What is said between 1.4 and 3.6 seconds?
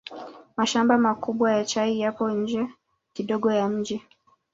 ya chai yapo nje kidogo